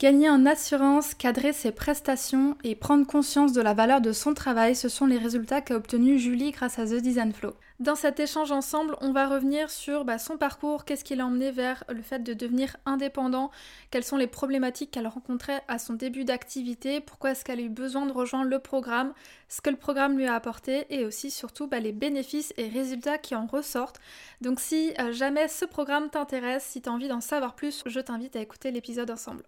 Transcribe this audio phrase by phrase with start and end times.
[0.00, 4.74] Gagner en assurance, cadrer ses prestations et prendre conscience de la valeur de son travail,
[4.74, 7.52] ce sont les résultats qu'a obtenu Julie grâce à The Design Flow.
[7.80, 11.50] Dans cet échange ensemble, on va revenir sur bah, son parcours, qu'est-ce qui l'a emmené
[11.50, 13.50] vers le fait de devenir indépendant,
[13.90, 17.68] quelles sont les problématiques qu'elle rencontrait à son début d'activité, pourquoi est-ce qu'elle a eu
[17.68, 19.12] besoin de rejoindre le programme,
[19.50, 23.18] ce que le programme lui a apporté et aussi surtout bah, les bénéfices et résultats
[23.18, 24.00] qui en ressortent.
[24.40, 28.00] Donc si euh, jamais ce programme t'intéresse, si tu as envie d'en savoir plus, je
[28.00, 29.42] t'invite à écouter l'épisode ensemble.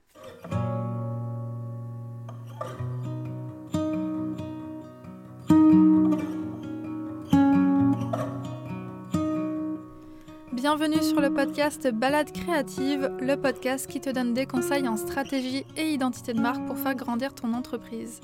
[10.52, 15.66] Bienvenue sur le podcast Balade créative, le podcast qui te donne des conseils en stratégie
[15.76, 18.20] et identité de marque pour faire grandir ton entreprise.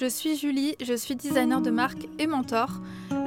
[0.00, 2.70] Je suis Julie, je suis designer de marque et mentor.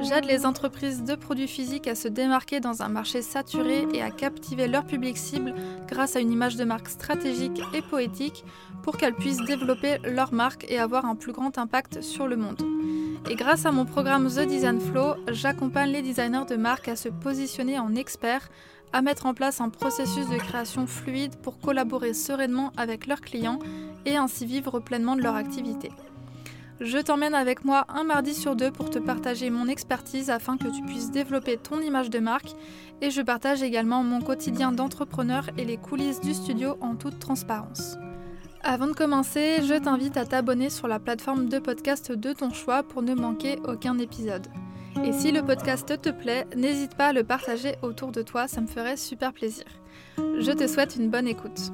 [0.00, 4.10] J'aide les entreprises de produits physiques à se démarquer dans un marché saturé et à
[4.10, 5.54] captiver leur public cible
[5.86, 8.42] grâce à une image de marque stratégique et poétique
[8.82, 12.62] pour qu'elles puissent développer leur marque et avoir un plus grand impact sur le monde.
[13.28, 17.10] Et grâce à mon programme The Design Flow, j'accompagne les designers de marque à se
[17.10, 18.48] positionner en experts,
[18.94, 23.58] à mettre en place un processus de création fluide pour collaborer sereinement avec leurs clients
[24.06, 25.90] et ainsi vivre pleinement de leur activité.
[26.84, 30.66] Je t'emmène avec moi un mardi sur deux pour te partager mon expertise afin que
[30.66, 32.56] tu puisses développer ton image de marque
[33.00, 37.96] et je partage également mon quotidien d'entrepreneur et les coulisses du studio en toute transparence.
[38.64, 42.82] Avant de commencer, je t'invite à t'abonner sur la plateforme de podcast de ton choix
[42.82, 44.48] pour ne manquer aucun épisode.
[45.04, 48.60] Et si le podcast te plaît, n'hésite pas à le partager autour de toi, ça
[48.60, 49.66] me ferait super plaisir.
[50.16, 51.70] Je te souhaite une bonne écoute.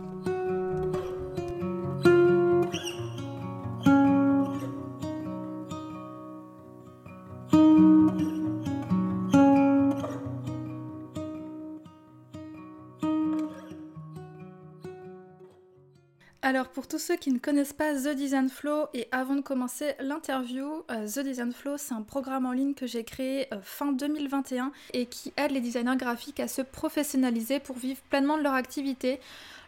[16.48, 19.92] Alors pour tous ceux qui ne connaissent pas The Design Flow et avant de commencer
[20.00, 23.92] l'interview, euh, The Design Flow c'est un programme en ligne que j'ai créé euh, fin
[23.92, 28.54] 2021 et qui aide les designers graphiques à se professionnaliser pour vivre pleinement de leur
[28.54, 29.20] activité.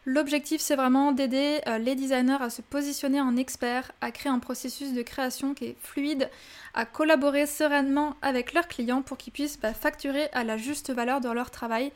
[0.06, 4.38] L'objectif c'est vraiment d'aider euh, les designers à se positionner en experts, à créer un
[4.38, 6.30] processus de création qui est fluide,
[6.72, 11.20] à collaborer sereinement avec leurs clients pour qu'ils puissent bah, facturer à la juste valeur
[11.20, 11.92] de leur travail.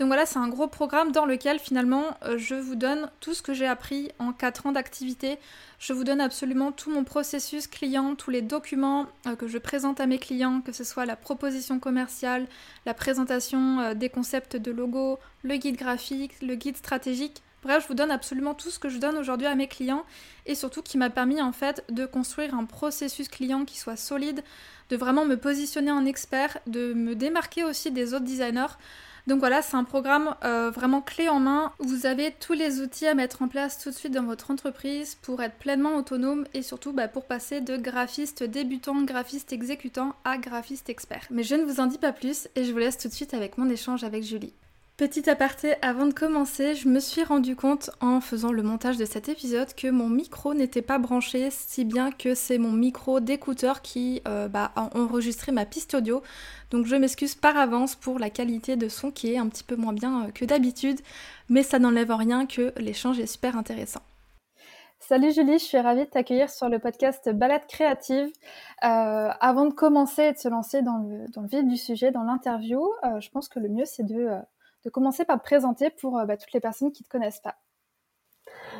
[0.00, 3.42] Donc voilà, c'est un gros programme dans lequel finalement euh, je vous donne tout ce
[3.42, 5.38] que j'ai appris en 4 ans d'activité.
[5.78, 10.00] Je vous donne absolument tout mon processus client, tous les documents euh, que je présente
[10.00, 12.48] à mes clients, que ce soit la proposition commerciale,
[12.86, 17.42] la présentation euh, des concepts de logo, le guide graphique, le guide stratégique.
[17.62, 20.04] Bref, je vous donne absolument tout ce que je donne aujourd'hui à mes clients
[20.44, 24.42] et surtout qui m'a permis en fait de construire un processus client qui soit solide,
[24.90, 28.74] de vraiment me positionner en expert, de me démarquer aussi des autres designers.
[29.26, 31.72] Donc voilà, c'est un programme euh, vraiment clé en main.
[31.78, 35.16] Vous avez tous les outils à mettre en place tout de suite dans votre entreprise
[35.22, 40.36] pour être pleinement autonome et surtout bah, pour passer de graphiste débutant, graphiste exécutant à
[40.36, 41.26] graphiste expert.
[41.30, 43.32] Mais je ne vous en dis pas plus et je vous laisse tout de suite
[43.32, 44.52] avec mon échange avec Julie.
[44.96, 49.04] Petit aparté, avant de commencer, je me suis rendu compte en faisant le montage de
[49.04, 53.82] cet épisode que mon micro n'était pas branché, si bien que c'est mon micro d'écouteur
[53.82, 56.22] qui euh, bah, a enregistré ma piste audio.
[56.74, 59.76] Donc je m'excuse par avance pour la qualité de son qui est un petit peu
[59.76, 61.00] moins bien euh, que d'habitude,
[61.48, 64.02] mais ça n'enlève rien que l'échange est super intéressant.
[64.98, 68.26] Salut Julie, je suis ravie de t'accueillir sur le podcast Balade créative.
[68.26, 72.10] Euh, avant de commencer et de se lancer dans le, dans le vif du sujet,
[72.10, 72.86] dans l'interview,
[73.20, 74.30] je pense que le mieux c'est de
[74.84, 77.40] de commencer par te présenter pour euh, bah, toutes les personnes qui ne te connaissent
[77.40, 77.56] pas.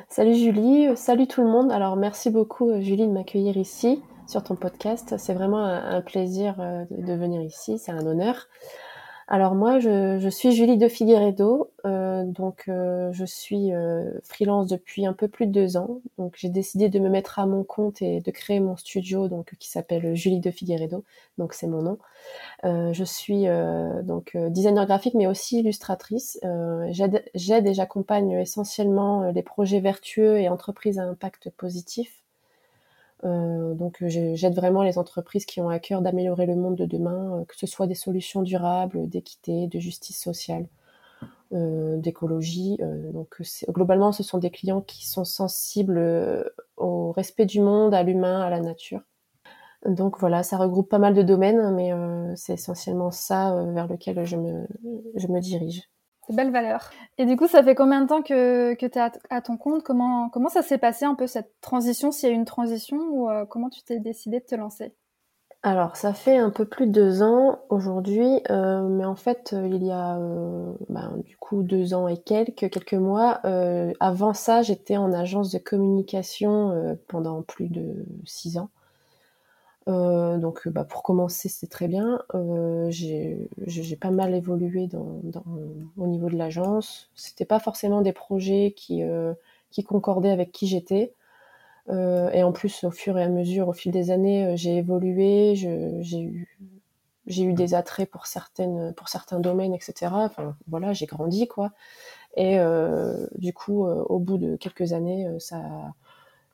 [0.09, 1.73] Salut Julie, euh, salut tout le monde.
[1.73, 5.17] Alors merci beaucoup euh, Julie de m'accueillir ici sur ton podcast.
[5.19, 6.57] C'est vraiment un, plaisir
[6.91, 8.49] de venir ici, c'est un honneur.
[9.27, 15.07] Alors moi, je, suis Julie de Figueredo, euh, donc euh, je suis euh, freelance depuis
[15.07, 16.01] un peu plus de deux ans.
[16.19, 19.55] Donc j'ai décidé de me mettre à mon compte et de créer mon studio, donc
[19.59, 21.05] qui s'appelle Julie de Figueredo,
[21.39, 21.99] donc c'est mon nom.
[22.65, 23.47] je suis
[24.05, 26.39] donc designer graphique, mais aussi illustratrice.
[26.91, 32.24] J'aide et j'accompagne essentiellement les projets vertueux et entreprises à impact positif.
[33.25, 37.41] Euh, donc j'aide vraiment les entreprises qui ont à cœur d'améliorer le monde de demain,
[37.41, 40.67] euh, que ce soit des solutions durables, d'équité, de justice sociale,
[41.53, 42.79] euh, d'écologie.
[43.13, 48.41] donc globalement, ce sont des clients qui sont sensibles au respect du monde, à l'humain,
[48.41, 49.01] à la nature.
[49.87, 51.93] Donc voilà, ça regroupe pas mal de domaines, mais
[52.37, 55.89] c'est essentiellement ça vers lequel je me dirige.
[56.27, 56.91] C'est belle valeur.
[57.19, 59.83] Et du coup, ça fait combien de temps que, que tu es à, ton compte?
[59.83, 62.97] Comment, comment ça s'est passé un peu cette transition, s'il y a eu une transition,
[62.97, 64.95] ou euh, comment tu t'es décidé de te lancer?
[65.63, 69.67] Alors, ça fait un peu plus de deux ans aujourd'hui, euh, mais en fait, euh,
[69.67, 70.19] il y a
[70.91, 73.41] ben, du coup deux ans et quelques, quelques mois.
[74.01, 78.71] avant ça, j'étais en agence de communication pendant plus de six ans.
[79.87, 82.21] Donc, bah, pour commencer, c'est très bien.
[82.89, 83.49] j'ai
[84.01, 85.21] pas mal évolué dans,
[85.97, 87.11] au niveau de l'agence.
[87.15, 89.03] C'était pas forcément des projets qui,
[89.71, 91.13] qui concordaient avec qui j'étais.
[91.91, 94.77] Euh, et en plus, au fur et à mesure, au fil des années, euh, j'ai
[94.77, 96.49] évolué, j'ai eu,
[97.27, 100.13] eu des attraits pour certaines, pour certains domaines, etc.
[100.13, 101.73] Enfin, voilà, j'ai grandi, quoi.
[102.37, 105.61] Et euh, du coup, euh, au bout de quelques années, euh, ça,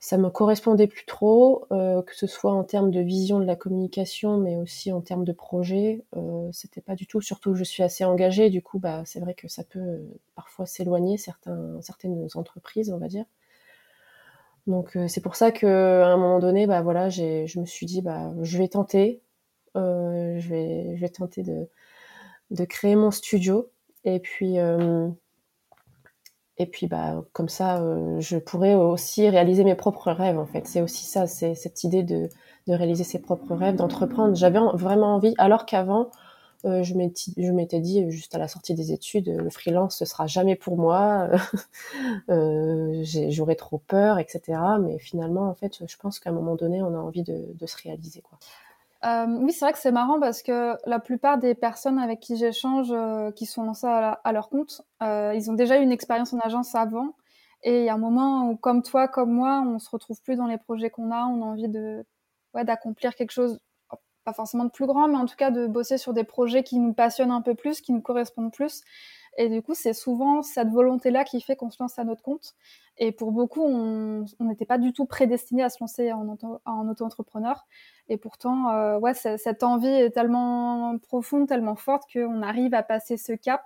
[0.00, 4.38] ça me correspondait plus trop, que ce soit en termes de vision de la communication,
[4.38, 6.04] mais aussi en termes de projet.
[6.52, 7.20] C'était pas du tout.
[7.20, 8.50] Surtout, je suis assez engagée.
[8.50, 10.00] Du coup, bah, c'est vrai que ça peut
[10.34, 13.26] parfois s'éloigner certains, certaines entreprises, on va dire.
[14.66, 17.66] Donc euh, c'est pour ça que à un moment donné, bah voilà, j'ai, je me
[17.66, 19.22] suis dit bah je vais tenter,
[19.76, 21.68] euh, je vais je vais tenter de
[22.50, 23.70] de créer mon studio
[24.04, 25.08] et puis euh,
[26.60, 27.82] et puis bah comme ça,
[28.18, 30.66] je pourrais aussi réaliser mes propres rêves en fait.
[30.66, 32.28] C'est aussi ça, c'est cette idée de
[32.66, 34.34] de réaliser ses propres rêves, d'entreprendre.
[34.36, 36.10] J'avais vraiment envie, alors qu'avant
[36.66, 40.56] euh, je m'étais dit juste à la sortie des études, le freelance ce sera jamais
[40.56, 41.30] pour moi,
[42.28, 44.58] euh, j'aurais trop peur, etc.
[44.82, 47.76] Mais finalement, en fait, je pense qu'à un moment donné, on a envie de, se
[47.82, 48.38] réaliser, quoi.
[49.04, 52.36] Euh, oui, c'est vrai que c'est marrant parce que la plupart des personnes avec qui
[52.36, 52.92] j'échange,
[53.34, 56.74] qui sont lancées à, à leur compte, ils ont déjà eu une expérience en agence
[56.74, 57.14] avant.
[57.62, 60.36] Et il y a un moment où, comme toi, comme moi, on se retrouve plus
[60.36, 62.04] dans les projets qu'on a, on a envie de,
[62.54, 63.58] ouais, d'accomplir quelque chose
[64.24, 66.78] pas forcément de plus grand, mais en tout cas de bosser sur des projets qui
[66.78, 68.82] nous passionnent un peu plus, qui nous correspondent plus.
[69.36, 72.54] Et du coup, c'est souvent cette volonté-là qui fait qu'on se lance à notre compte.
[72.98, 76.36] Et pour beaucoup, on n'était pas du tout prédestiné à se lancer en,
[76.66, 77.66] en auto-entrepreneur.
[78.08, 83.16] Et pourtant, euh, ouais, cette envie est tellement profonde, tellement forte qu'on arrive à passer
[83.16, 83.62] ce cap.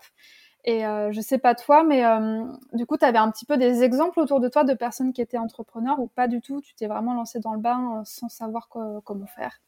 [0.66, 3.56] Et euh, je sais pas toi, mais euh, du coup, tu avais un petit peu
[3.56, 6.60] des exemples autour de toi de personnes qui étaient entrepreneurs ou pas du tout?
[6.60, 9.60] Tu t'es vraiment lancé dans le bain sans savoir comment faire?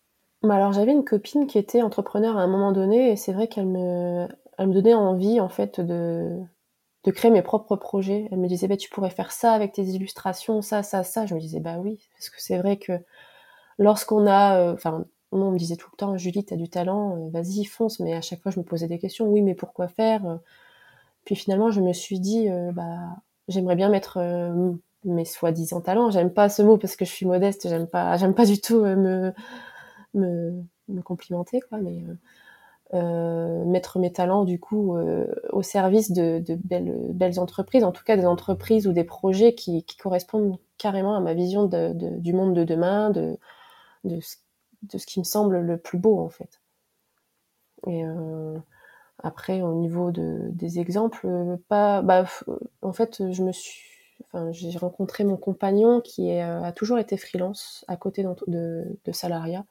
[0.42, 3.48] Bah, alors j'avais une copine qui était entrepreneur à un moment donné et c'est vrai
[3.48, 4.28] qu'elle me,
[4.58, 6.40] elle me donnait envie en fait de,
[7.04, 8.28] de créer mes propres projets.
[8.32, 11.26] Elle me disait bah, tu pourrais faire ça avec tes illustrations, ça, ça, ça.
[11.26, 12.92] Je me disais bah oui, parce que c'est vrai que
[13.78, 17.30] lorsqu'on a, euh, enfin on me disait tout le temps Julie t'as du talent, euh,
[17.30, 18.00] vas-y fonce.
[18.00, 19.28] Mais à chaque fois je me posais des questions.
[19.28, 20.40] Oui mais pourquoi faire
[21.24, 22.98] Puis finalement je me suis dit bah
[23.48, 24.18] j'aimerais bien mettre
[25.04, 26.10] mes soi-disant talents.
[26.10, 27.68] J'aime pas ce mot parce que je suis modeste.
[27.68, 29.32] J'aime pas, j'aime pas du tout me
[30.14, 32.14] me, me complimenter, quoi, mais euh, euh,
[32.92, 38.04] mettre mes talents du coup euh, au service de, de, belles, belles entreprises, en tout
[38.04, 42.10] cas des entreprises ou des projets qui, qui correspondent carrément à ma vision de, de,
[42.18, 43.38] du monde de demain, de,
[44.04, 44.36] de, ce,
[44.82, 46.60] de ce qui me semble le plus beau en fait.
[47.86, 48.56] Et euh,
[49.22, 51.26] après, au niveau de, des exemples,
[51.68, 52.26] pas, bah,
[52.82, 53.82] en fait, je me suis,
[54.24, 59.12] enfin, j'ai rencontré mon compagnon qui est, a toujours été freelance à côté de, de
[59.12, 59.64] salariat.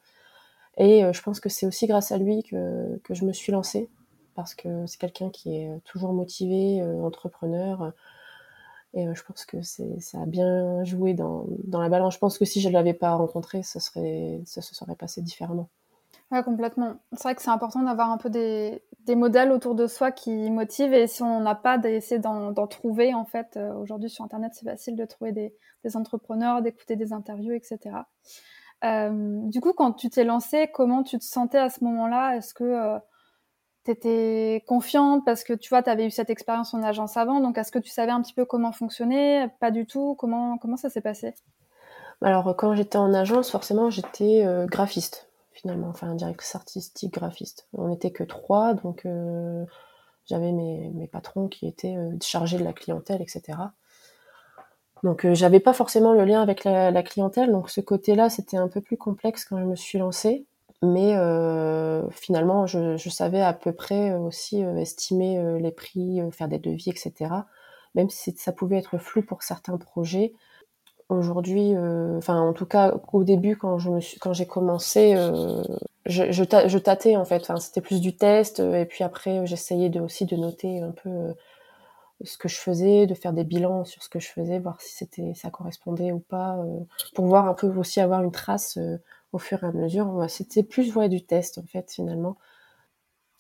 [0.78, 3.52] Et euh, je pense que c'est aussi grâce à lui que, que je me suis
[3.52, 3.90] lancée,
[4.36, 7.94] parce que c'est quelqu'un qui est toujours motivé, euh, entrepreneur.
[8.94, 12.14] Et euh, je pense que ça a bien joué dans, dans, la balance.
[12.14, 15.22] Je pense que si je ne l'avais pas rencontré, ça, serait, ça se serait passé
[15.22, 15.70] différemment.
[16.32, 16.96] Ouais, complètement.
[17.12, 20.50] C'est vrai que c'est important d'avoir un peu des, des, modèles autour de soi qui
[20.50, 20.94] motivent.
[20.94, 23.14] Et si on n'a pas, d'essayer d'en trouver.
[23.14, 27.54] En fait, aujourd'hui sur Internet, c'est facile de trouver des, des entrepreneurs, d'écouter des interviews,
[27.54, 27.98] etc.
[28.86, 29.10] Euh,
[29.50, 32.38] du coup, quand tu t'es lancée, comment tu te sentais à ce moment-là?
[32.38, 33.00] Est-ce que euh,
[33.84, 37.40] tu étais confiante parce que tu vois, tu avais eu cette expérience en agence avant,
[37.40, 39.48] donc est-ce que tu savais un petit peu comment fonctionner?
[39.60, 40.16] Pas du tout.
[40.20, 41.34] Comment, comment ça s'est passé?
[42.22, 47.68] Alors, quand j'étais en agence, forcément, j'étais euh, graphiste, finalement, enfin, directrice artistique graphiste.
[47.74, 49.08] On n'était que trois, donc
[50.26, 53.58] j'avais mes, mes, patrons qui étaient chargés de la clientèle, etc.
[55.04, 58.68] Donc euh, j'avais pas forcément le lien avec la, clientèle, donc ce côté-là c'était un
[58.68, 60.46] peu plus complexe quand je me suis lancée.
[60.82, 66.60] Mais euh, finalement, je, savais à peu près aussi euh, estimer les prix, faire des
[66.60, 67.14] devis, etc.
[67.96, 70.34] Même si ça pouvait être flou pour certains projets.
[71.08, 71.76] Aujourd'hui,
[72.18, 75.16] enfin en tout cas au début quand je quand j'ai commencé,
[76.06, 77.42] je, je, tâtais en fait.
[77.44, 81.36] Enfin, c'était plus du test et puis après j'essayais de, aussi de noter un peu
[82.24, 84.96] ce que je faisais, de faire des bilans sur ce que je faisais, voir si
[84.96, 86.80] c'était ça correspondait ou pas, euh,
[87.14, 88.98] pour voir un peu aussi avoir une trace euh,
[89.34, 90.26] au fur et à mesure.
[90.30, 92.38] C'était plus ouais, du test en fait finalement.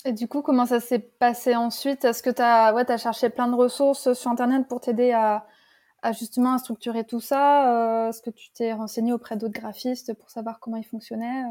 [0.03, 2.05] Et du coup, comment ça s'est passé ensuite?
[2.05, 5.47] Est-ce que tu as, ouais, as cherché plein de ressources sur Internet pour t'aider à,
[6.03, 8.05] à, justement à structurer tout ça?
[8.05, 11.45] Euh, Est-ce que tu t'es renseigné auprès d'autres graphistes pour savoir comment ils fonctionnaient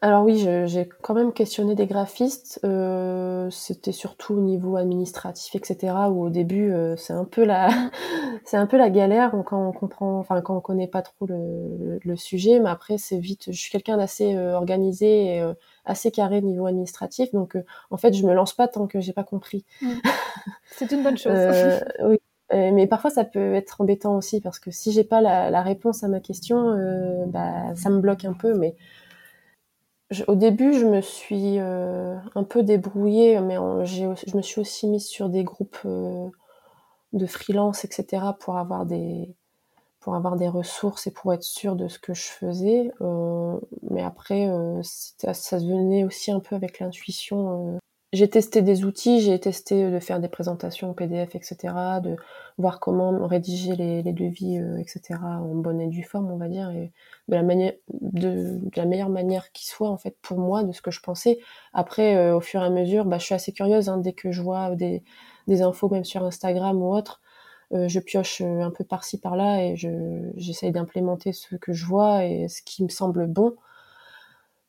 [0.00, 2.60] alors oui, j'ai quand même questionné des graphistes.
[2.64, 5.92] Euh, c'était surtout au niveau administratif, etc.
[6.10, 7.68] Où au début, euh, c'est un peu la,
[8.44, 11.98] c'est un peu la galère quand on comprend, enfin quand on connaît pas trop le,
[12.00, 12.60] le, sujet.
[12.60, 13.46] Mais après, c'est vite.
[13.50, 15.52] Je suis quelqu'un d'assez euh, organisé et
[15.84, 17.32] assez carré au niveau administratif.
[17.32, 17.56] Donc,
[17.90, 19.64] en fait, je me lance pas tant que j'ai pas compris.
[19.82, 19.90] Mm.
[20.70, 21.36] C'est une bonne chose.
[22.04, 22.18] oui.
[22.52, 26.04] mais parfois ça peut être embêtant aussi parce que si j'ai pas la, la, réponse
[26.04, 26.76] à ma question,
[27.26, 28.54] bah, ça me bloque un peu.
[28.54, 28.76] Mais
[30.26, 35.06] au début, je me suis euh, un peu débrouillée, mais je me suis aussi mise
[35.06, 36.28] sur des groupes euh,
[37.12, 39.34] de freelance, etc., pour avoir des
[40.00, 42.90] pour avoir des ressources et pour être sûre de ce que je faisais.
[43.02, 43.58] Euh,
[43.90, 44.48] mais après,
[44.82, 47.78] ça se venait aussi un peu avec l'intuition
[48.12, 52.16] j'ai testé des outils, j'ai testé de faire des présentations PDF, etc., de
[52.56, 56.70] voir comment rédiger les, devis, euh, etc., en bonne et due forme, on va dire,
[56.70, 56.90] et
[57.28, 60.80] de la, manière, de, la meilleure manière qui soit, en fait, pour moi, de ce
[60.80, 61.38] que je pensais.
[61.74, 64.32] Après, euh, au fur et à mesure, bah, je suis assez curieuse, hein, dès que
[64.32, 65.02] je vois des,
[65.62, 67.20] infos, même sur Instagram ou autre,
[67.74, 69.76] euh, je pioche un peu par-ci, par-là, et
[70.36, 73.54] j'essaye d'implémenter ce que je vois et ce qui me semble bon.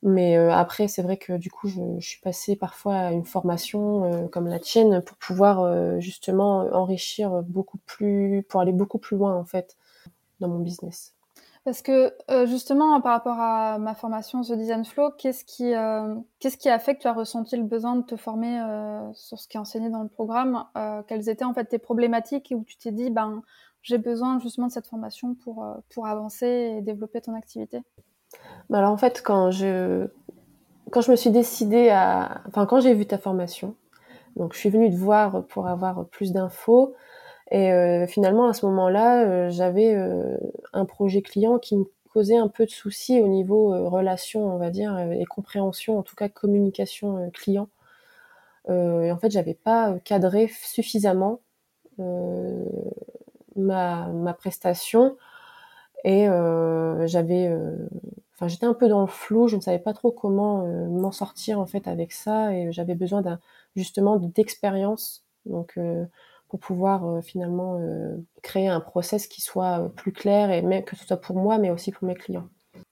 [0.02, 4.06] Mais euh, après, c'est vrai que du coup, je, suis passée parfois à une formation
[4.06, 9.18] euh, comme la tienne pour pouvoir euh, justement enrichir beaucoup plus, pour aller beaucoup plus
[9.18, 9.76] loin en fait
[10.40, 11.14] dans mon business.
[11.66, 12.14] Parce que
[12.48, 15.74] justement, par rapport à ma formation The Design Flow, qu'est-ce qui,
[16.40, 18.60] qu'est-ce qui a fait que tu as ressenti le besoin de te former
[19.14, 20.66] sur ce qui est enseigné dans le programme?
[21.08, 23.44] Quelles étaient en fait tes problématiques et où tu t'es dit, ben,
[23.84, 27.84] j'ai besoin justement de cette formation pour, pour avancer et développer ton activité?
[28.70, 30.08] Bah, alors en fait, quand je,
[30.92, 32.42] quand je me suis décidée à...
[32.48, 33.76] Enfin, quand j'ai vu ta formation,
[34.36, 36.96] donc je suis venue te voir pour avoir plus d'infos.
[37.52, 40.38] Et euh, finalement, à ce moment-là, euh, j'avais euh,
[40.74, 44.70] un projet client qui me causait un peu de soucis au niveau relation, on va
[44.72, 47.70] dire, et compréhension, en tout cas communication client.
[48.68, 51.40] et en fait, j'avais pas cadré suffisamment
[53.56, 55.18] ma, ma prestation
[56.04, 56.28] et
[57.08, 57.50] j'avais
[58.40, 61.12] enfin j'étais un peu dans le flou, je ne savais pas trop comment euh, m'en
[61.12, 63.22] sortir en fait avec ça et j'avais besoin
[63.76, 66.06] justement d'expérience donc euh,
[66.48, 67.82] pour pouvoir euh, finalement
[68.42, 71.92] créer un process qui soit plus clair et que ce soit pour moi mais aussi
[71.92, 72.48] pour mes clients.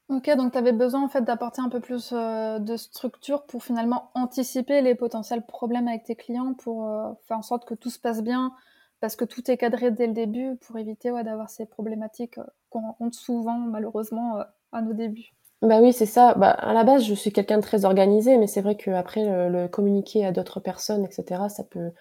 [0.10, 4.12] Ok, donc tu avais besoin en fait d'apporter un peu plus de structure pour finalement
[4.16, 6.90] anticiper les potentiels problèmes avec tes clients pour
[7.28, 8.54] faire en sorte que tout se passe bien
[9.00, 13.18] parce que tout est cadré dès le début pour éviter d'avoir ces problématiques qu'on rencontre
[13.18, 14.40] souvent malheureusement
[14.72, 15.34] à nos débuts.
[15.62, 16.36] Bah oui, c'est ça.
[16.36, 19.50] Bah, à la base, je suis quelqu'un de très organisé, mais c'est vrai qu'après, le,
[19.50, 21.92] le communiquer à d'autres personnes, etc., ça peut,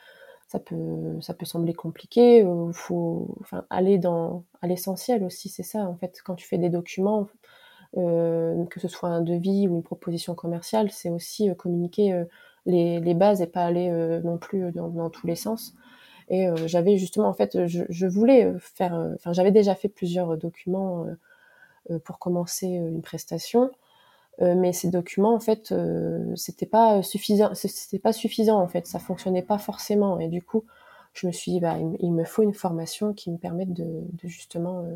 [0.48, 2.40] ça peut, ça peut sembler compliqué.
[2.40, 5.80] Il faut enfin, aller dans à l'essentiel aussi, c'est ça.
[5.88, 7.26] En fait, quand tu fais des documents,
[7.96, 12.24] euh, que ce soit un devis ou une proposition commerciale, c'est aussi euh, communiquer euh,
[12.66, 15.74] les, les, bases et pas aller euh, non plus dans, dans, tous les sens.
[16.28, 21.06] Et j'avais justement, en fait, je, je voulais faire, enfin, j'avais déjà fait plusieurs documents
[21.90, 23.70] euh, pour commencer euh, une prestation.
[24.42, 25.74] Euh, mais ces documents, en fait,
[26.36, 27.54] c'était pas suffisant.
[27.54, 28.86] C'était pas suffisant, en fait.
[28.86, 30.18] Ça fonctionnait pas forcément.
[30.20, 30.64] Et du coup,
[31.14, 34.28] je me suis dit, bah, il, me faut une formation qui me permette de, de
[34.28, 34.86] justement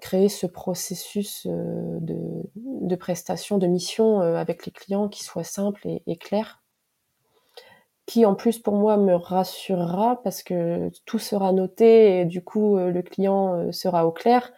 [0.00, 6.16] créer ce processus de, de, prestation, de mission avec les clients qui soit simple et
[6.16, 6.62] clair
[8.08, 12.78] qui en plus pour moi me rassurera parce que tout sera noté et du coup
[12.78, 14.50] euh, le client euh, sera au clair.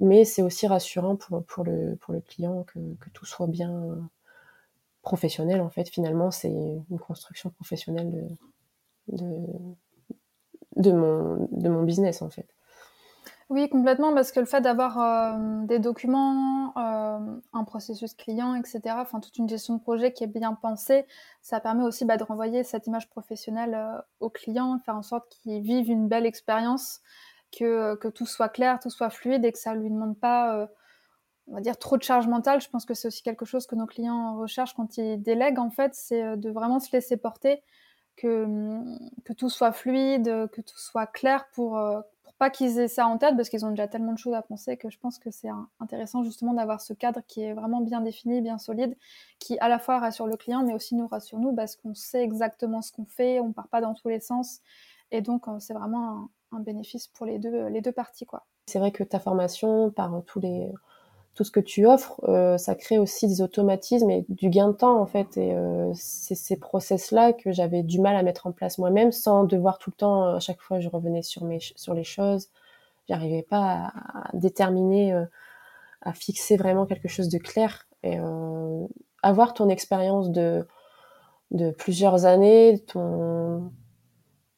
[0.00, 4.08] Mais c'est aussi rassurant pour, pour, le, pour le client que, que tout soit bien
[5.02, 5.88] professionnel en fait.
[5.88, 8.12] Finalement, c'est une construction professionnelle
[9.08, 9.46] de, de,
[10.76, 12.46] de, mon, de mon business en fait.
[13.50, 18.80] Oui, complètement, parce que le fait d'avoir euh, des documents, euh, un processus client, etc.,
[18.98, 21.06] enfin toute une gestion de projet qui est bien pensée,
[21.40, 25.28] ça permet aussi bah, de renvoyer cette image professionnelle euh, au client, faire en sorte
[25.30, 27.00] qu'il vive une belle expérience,
[27.50, 30.68] que, tout soit clair, tout soit fluide et que ça lui demande pas,
[31.46, 32.60] on va dire, trop de charge mentale.
[32.60, 35.70] Je pense que c'est aussi quelque chose que nos clients recherchent quand ils délèguent, en
[35.70, 37.62] fait, c'est de vraiment se laisser porter,
[38.16, 41.80] que tout soit fluide, que tout soit clair pour
[42.38, 44.76] pas qu'ils aient ça en tête parce qu'ils ont déjà tellement de choses à penser
[44.76, 48.40] que je pense que c'est intéressant justement d'avoir ce cadre qui est vraiment bien défini,
[48.40, 48.96] bien solide,
[49.40, 52.22] qui à la fois rassure le client mais aussi nous rassure nous parce qu'on sait
[52.22, 54.60] exactement ce qu'on fait, on part pas dans tous les sens
[55.10, 58.46] et donc euh, c'est vraiment un, bénéfice pour les deux, les deux parties quoi.
[58.66, 60.72] C'est vrai que ta formation par tous les
[61.34, 64.72] tout ce que tu offres, euh, ça crée aussi des automatismes et du gain de
[64.72, 65.36] temps en fait.
[65.36, 69.44] Et euh, c'est ces process-là que j'avais du mal à mettre en place moi-même, sans
[69.44, 72.48] devoir tout le temps, à chaque fois, je revenais sur mes sur les choses.
[73.08, 75.12] J'arrivais pas à, déterminer
[76.02, 78.18] à fixer vraiment quelque chose de clair et
[79.22, 80.66] avoir ton expérience de
[81.52, 83.70] de plusieurs années, ton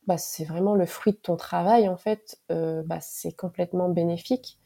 [0.07, 4.60] bah, c'est vraiment le fruit de ton travail en fait, bah, c'est complètement bénéfique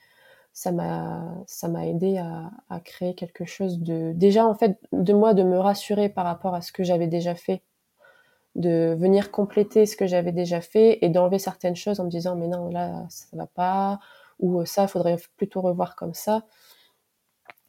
[0.54, 5.12] ça m'a ça m'a aidé à, à, créer quelque chose de déjà en fait de
[5.12, 7.62] moi de me rassurer par rapport à ce que j'avais déjà fait.
[8.54, 12.36] De venir compléter ce que j'avais déjà fait et d'enlever certaines choses en me disant
[12.36, 13.98] mais non là ça va pas
[14.38, 16.44] ou ça faudrait plutôt revoir comme ça.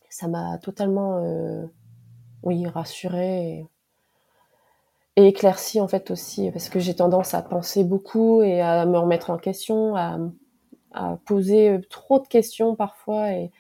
[0.10, 1.66] Ça m'a totalement euh,
[2.44, 3.66] oui rassuré
[5.16, 8.86] et, et éclairci en fait aussi parce que j'ai tendance à penser beaucoup et à
[8.86, 10.20] me remettre en question à
[10.96, 13.52] à poser euh, trop de questions parfois et,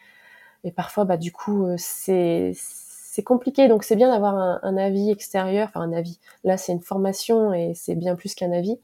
[0.66, 3.70] et parfois bah du coup euh, c'est c'est compliqué.
[3.70, 5.70] Donc c'est bien d'avoir un, avis extérieur.
[5.70, 6.20] Enfin un avis.
[6.44, 8.78] Là c'est une formation et c'est bien plus qu'un avis.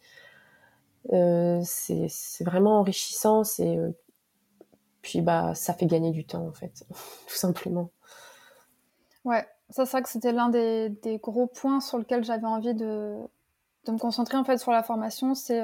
[1.11, 2.07] Euh, c'est
[2.45, 3.43] vraiment enrichissant.
[3.43, 3.91] C'est euh,
[5.01, 6.85] puis bah ça fait gagner du temps en fait
[7.27, 7.89] tout simplement.
[9.25, 9.45] Ouais.
[9.69, 13.15] Ça c'est vrai que c'était l'un des, des, gros points sur lequel j'avais envie de,
[13.85, 15.33] de me concentrer en fait sur la formation.
[15.33, 15.61] C'est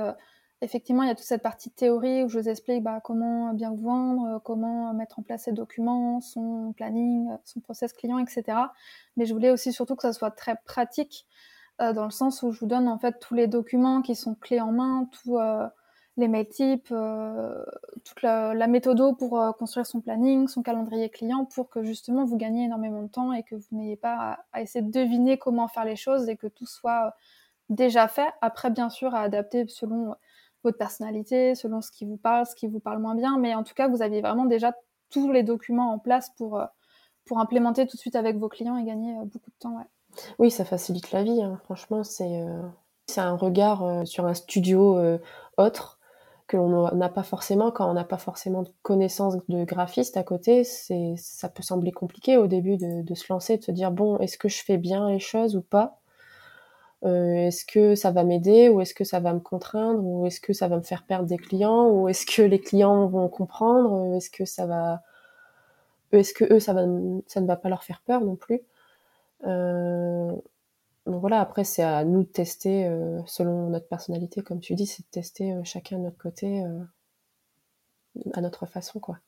[0.62, 3.74] effectivement, il y a toute cette partie théorie où je vous explique bah, comment bien
[3.76, 8.44] vendre, euh, comment mettre en place ses documents, son planning, euh, son process client, etc.
[9.18, 11.28] Mais je voulais aussi surtout que ça soit très pratique,
[11.82, 14.36] euh, dans le sens où je vous donne en fait tous les documents qui sont
[14.36, 15.38] clés en main, tous
[16.18, 16.92] les mail types,
[18.04, 22.38] toute la, la méthode pour construire son planning, son calendrier client, pour que justement vous
[22.38, 25.86] gagnez énormément de temps et que vous n'ayez pas à, essayer de deviner comment faire
[25.86, 27.14] les choses et que tout soit
[27.70, 28.30] déjà fait.
[28.42, 30.16] Après, bien sûr, à adapter selon
[30.68, 33.38] votre personnalité, selon ce qui vous parle, ce qui vous parle moins bien.
[33.40, 34.74] Mais en tout cas, vous aviez vraiment déjà
[35.10, 36.66] tous les documents en place pour, euh,
[37.26, 39.78] pour implémenter tout de suite avec vos clients et gagner euh, beaucoup de temps.
[40.40, 41.42] Oui, ça facilite la vie.
[41.42, 41.60] Hein.
[41.64, 42.62] Franchement, c'est euh,
[43.18, 45.00] un regard sur un studio
[45.58, 46.00] autre
[46.48, 50.24] que l'on n'a pas forcément quand on n'a pas forcément de connaissances de graphiste à
[50.24, 50.64] côté.
[50.64, 54.38] Ça peut sembler compliqué au début de, de se lancer, de se dire bon, est-ce
[54.38, 56.00] que je fais bien les choses ou pas?
[56.00, 56.07] euh,
[57.04, 60.54] est-ce que ça va m'aider ou est-ce que ça va me contraindre ou est-ce que
[60.54, 64.30] ça va me faire perdre des clients ou est-ce que les clients vont comprendre est-ce
[64.30, 65.04] que ça va
[66.12, 66.86] est-ce que eux ça va
[67.28, 68.62] ça ne va pas leur faire peur non plus.
[69.46, 70.32] Euh,
[71.08, 74.86] donc voilà après c'est à nous de tester euh, selon notre personnalité comme tu dis
[74.86, 76.84] c'est de tester euh, chacun de notre côté euh,
[78.34, 79.20] à notre façon quoi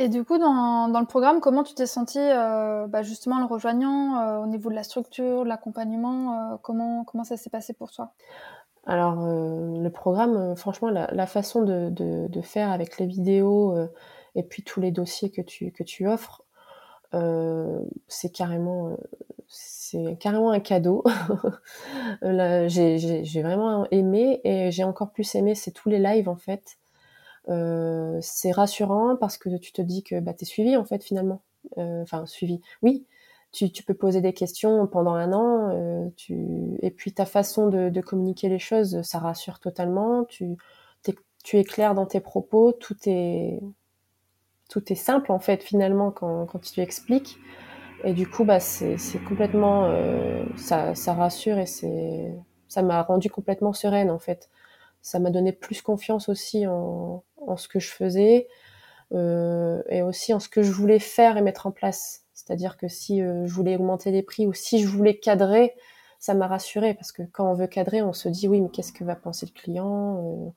[0.00, 3.46] et du coup, dans, dans, le programme, comment tu t'es senti euh, bah justement le
[3.46, 7.72] rejoignant euh, au niveau de la structure, de l'accompagnement euh, comment, comment ça s'est passé
[7.72, 8.12] pour toi?
[8.86, 13.76] Alors, le programme, franchement, la, façon de, de, faire avec les vidéos
[14.34, 16.42] et puis tous les dossiers que tu, que tu offres,
[18.06, 18.96] c'est carrément,
[19.46, 21.04] c'est carrément un cadeau.
[22.22, 26.78] j'ai vraiment aimé et j'ai encore plus aimé, c'est tous les lives en fait.
[27.48, 31.02] Euh, c'est rassurant parce que tu te dis que bah, tu es suivi en fait
[31.02, 31.42] finalement.
[31.78, 33.06] Euh, enfin, suivi, oui.
[33.50, 36.76] Tu, tu, peux poser des questions pendant un an, euh, tu...
[36.82, 40.24] et puis ta façon de, de, communiquer les choses, ça rassure totalement.
[40.24, 40.56] Tu,
[41.08, 43.58] es, tu es clair dans tes propos, tout est,
[44.68, 47.38] tout est simple en fait finalement quand, quand tu expliques.
[48.04, 52.32] Et du coup, bah, c'est complètement, euh, ça, ça rassure et c'est,
[52.68, 54.50] ça m'a rendu complètement sereine en fait.
[55.02, 58.48] Ça m'a donné plus confiance aussi en, en ce que je faisais
[59.14, 62.24] euh, et aussi en ce que je voulais faire et mettre en place.
[62.34, 65.74] C'est-à-dire que si euh, je voulais augmenter les prix ou si je voulais cadrer,
[66.18, 68.92] ça m'a rassuré parce que quand on veut cadrer, on se dit oui, mais qu'est-ce
[68.92, 70.50] que va penser le client euh,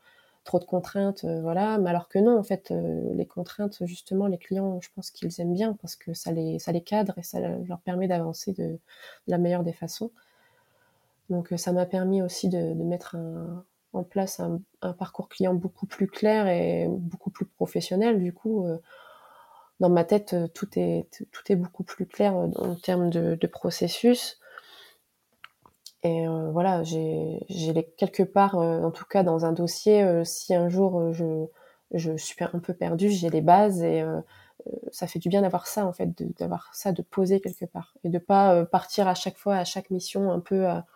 [0.44, 1.78] Trop de contraintes, voilà.
[1.78, 2.74] Mais alors que non, en fait,
[3.14, 7.14] les contraintes, justement, les clients, je pense qu'ils aiment bien parce que ça les, cadre
[7.20, 8.80] et ça leur permet d'avancer de,
[9.28, 10.10] la meilleure des façons.
[11.30, 14.62] Donc ça m'a permis aussi de mettre un, en place un,
[14.94, 18.22] parcours client beaucoup plus clair et beaucoup plus professionnel.
[18.22, 18.78] Du coup, euh,
[19.80, 23.48] dans ma tête, euh, tout est, tout est beaucoup plus clair euh, en termes de,
[23.48, 24.40] processus.
[26.04, 27.40] Et voilà, j'ai
[27.96, 31.46] quelque part, en tout cas dans un dossier, si un jour je,
[31.92, 34.04] je suis un peu perdue, j'ai les bases et
[34.92, 38.10] ça fait du bien d'avoir ça en fait, d'avoir ça de poser quelque part et
[38.10, 40.88] de pas partir à chaque fois, à chaque mission un peu à,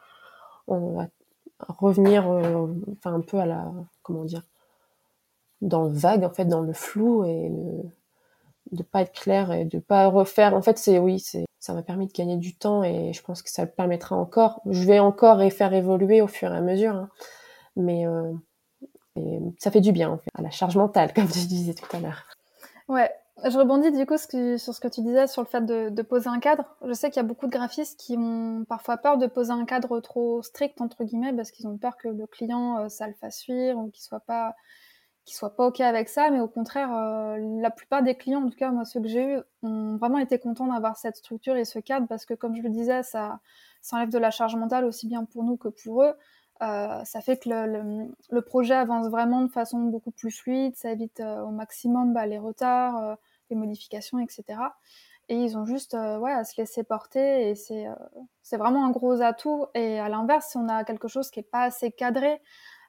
[1.60, 3.72] revenir euh, enfin un peu à la
[4.04, 4.44] comment dire
[5.62, 9.65] dans le vague en fait dans le flou et de, de pas être clair et
[9.65, 10.54] de pas refaire.
[10.54, 13.41] En fait c'est oui c'est ça m'a permis de gagner du temps et je pense
[13.41, 14.62] que ça le permettra encore.
[14.70, 17.10] Je vais encore et faire évoluer au fur et à mesure hein.
[17.76, 18.34] mais euh,
[19.60, 22.00] ça fait du bien en fait à la charge mentale comme tu disais tout à
[22.00, 22.26] l'heure.
[22.88, 23.12] Ouais
[23.43, 26.39] je rebondis du coup sur ce que tu disais sur le fait de, poser un
[26.39, 26.63] cadre.
[26.86, 29.65] Je sais qu'il y a beaucoup de graphistes qui ont parfois peur de poser un
[29.65, 33.13] cadre trop strict entre guillemets parce qu'ils ont peur que le client euh, ça le
[33.13, 34.56] fasse fuir ou qu'il soit pas
[35.26, 36.89] qui soient pas ok avec ça, mais au contraire,
[37.39, 40.38] la plupart des clients, en tout cas moi ceux que j'ai eu, ont vraiment été
[40.38, 43.39] contents d'avoir cette structure et ce cadre parce que comme je le disais, ça,
[43.82, 46.13] ça enlève de la charge mentale aussi bien pour nous que pour eux.
[46.62, 50.91] Euh, ça fait que le, le, projet avance vraiment de façon beaucoup plus fluide, ça
[50.91, 53.15] évite euh, au maximum bah, les retards, euh,
[53.50, 54.60] les modifications, etc.
[55.28, 57.88] Et ils ont juste ouais, à se laisser porter et c'est
[58.44, 59.65] c'est vraiment un gros atout.
[59.74, 62.41] Et à l'inverse, si on a quelque chose qui est pas assez cadré,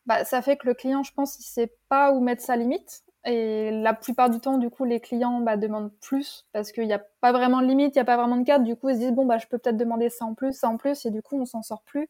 [0.07, 3.05] bah, ça fait que le client, je pense, il sait pas où mettre sa limite.
[3.25, 6.93] Et la plupart du temps, du coup, les clients bah, demandent plus parce qu'il n'y
[6.93, 8.65] a pas vraiment de limite, il n'y a pas vraiment de cadre.
[8.65, 10.69] Du coup, ils se disent, bon, bah, je peux peut-être demander ça en plus, ça
[10.69, 12.09] en plus, et du coup, on s'en sort plus.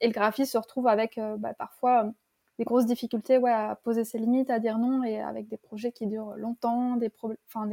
[0.00, 2.10] Et le graphiste se retrouve avec euh, bah, parfois euh,
[2.58, 5.92] des grosses difficultés ouais, à poser ses limites, à dire non, et avec des projets
[5.92, 7.10] qui durent longtemps, des,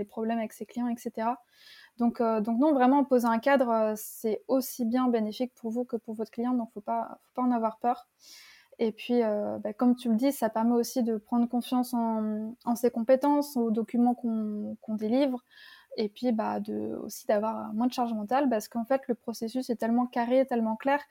[0.06, 1.30] problèmes avec ses clients, etc.
[1.98, 5.98] Donc, euh, donc non, vraiment, poser un cadre, c'est aussi bien bénéfique pour vous que
[5.98, 8.08] pour votre client, donc faut pas, faut pas en avoir peur.
[8.80, 12.76] Et puis, bah, comme tu le dis, ça permet aussi de prendre confiance en, en
[12.76, 15.44] ses compétences, aux documents qu'on délivre,
[15.98, 19.70] et puis bah, de, aussi d'avoir moins de charge mentale, parce qu'en fait, le processus
[19.70, 21.02] est tellement carré, tellement clair,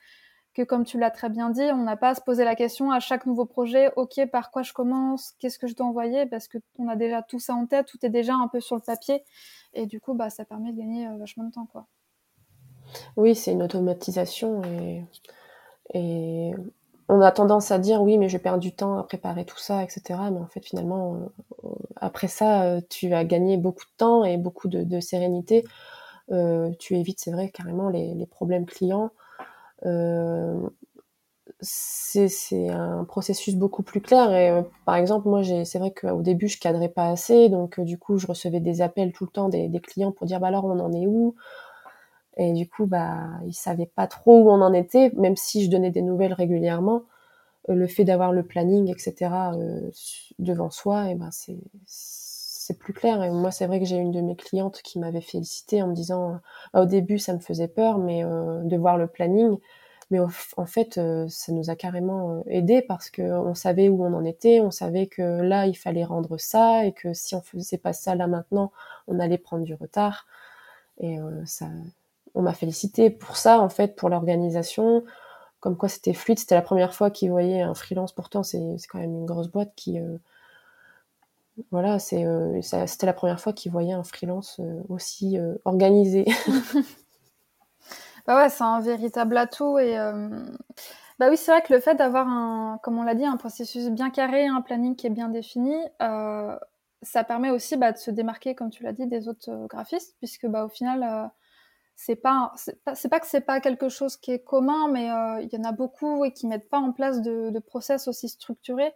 [0.56, 2.90] que comme tu l'as très bien dit, on n'a pas à se poser la question
[2.90, 6.48] à chaque nouveau projet, ok, par quoi je commence, qu'est-ce que je dois envoyer, parce
[6.48, 9.22] qu'on a déjà tout ça en tête, tout est déjà un peu sur le papier,
[9.74, 11.86] et du coup, bah, ça permet de gagner euh, vachement de temps, quoi.
[13.18, 14.62] Oui, c'est une automatisation
[15.92, 16.54] et,
[17.08, 19.84] on a tendance à dire oui, mais je perds du temps à préparer tout ça,
[19.84, 20.02] etc.
[20.32, 21.14] Mais en fait, finalement,
[21.64, 25.64] euh, après ça, euh, tu as gagné beaucoup de temps et beaucoup de, sérénité.
[26.78, 29.10] tu évites, c'est vrai, carrément les problèmes clients.
[29.84, 30.68] Euh,
[31.60, 34.32] c'est un processus beaucoup plus clair.
[34.32, 37.84] Et euh, par exemple, moi, c'est vrai qu'au début, je cadrais pas assez, donc euh,
[37.84, 40.64] du coup, je recevais des appels tout le temps des, clients pour dire bah alors
[40.64, 41.34] on en est où?
[42.36, 45.70] Et du coup, bah ils savaient pas trop où on en était, même si je
[45.70, 47.02] donnais des nouvelles régulièrement.
[47.68, 49.52] le fait d'avoir le planning, etc.
[50.38, 51.58] devant soi, et ben c'est
[52.66, 53.22] c'est plus clair.
[53.22, 55.94] Et moi, c'est vrai que j'ai une de mes clientes qui m'avait félicité en me
[55.94, 56.40] disant,
[56.74, 59.56] euh, au début, ça me faisait peur, mais euh, de voir le planning.
[60.10, 64.14] Mais en fait, euh, ça nous a carrément aidé parce que on savait où on
[64.14, 67.78] en était, on savait que là, il fallait rendre ça et que si on faisait
[67.78, 68.72] pas ça là maintenant,
[69.08, 70.26] on allait prendre du retard.
[70.98, 71.66] Et ça,
[72.34, 75.04] on m'a félicité pour ça, en fait, pour l'organisation.
[75.60, 76.38] Comme quoi, c'était fluide.
[76.38, 78.12] C'était la première fois qu'ils voyaient un freelance.
[78.12, 79.98] Pourtant, c'est quand même une grosse boîte qui
[81.70, 86.26] voilà, c'est, euh, c'était la première fois qu'ils voyaient un freelance euh, aussi euh, organisé.
[88.26, 89.96] bah ouais, c'est un véritable atout et
[91.18, 93.88] bah oui, c'est vrai que le fait d'avoir un, comme on l'a dit, un processus
[93.88, 98.54] bien carré, un planning qui est bien défini, ça permet aussi bah, de se démarquer,
[98.54, 101.30] comme tu l'as dit, des autres graphistes, puisque bah au final
[101.94, 105.06] c'est pas c'est pas, pas que c'est pas quelque chose qui est commun mais
[105.42, 108.28] il y en a beaucoup et qui mettent pas en place de, de process aussi
[108.28, 108.92] structurés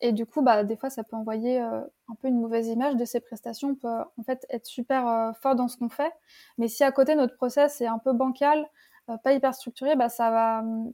[0.00, 2.96] et du coup, bah, des fois, ça peut envoyer euh, un peu une mauvaise image
[2.96, 3.70] de ces prestations.
[3.70, 6.12] On peut en fait être super euh, fort dans ce qu'on fait,
[6.58, 8.68] mais si à côté notre process est un peu bancal,
[9.10, 10.92] euh, pas hyper structuré, bah, ça va hum,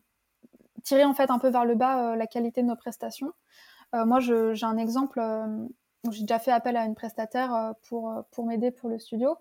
[0.85, 3.33] tirer en fait un peu vers le bas la qualité de nos prestations.
[3.93, 5.21] moi, j'ai un exemple
[6.05, 9.37] où j'ai déjà fait appel à une prestataire pour, pour m'aider pour le studio.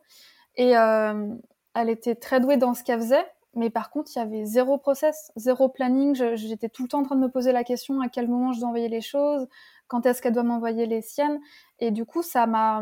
[0.56, 4.46] Et elle était très douée dans ce qu'elle faisait, mais par contre, il y avait
[4.46, 6.16] zéro process, zéro planning.
[6.36, 8.60] J'étais tout le temps en train de me poser la question à quel moment je
[8.60, 9.46] dois envoyer les choses,
[9.88, 11.42] quand est-ce qu'elle doit m'envoyer les siennes.
[11.80, 12.82] Et du coup, ça m'a,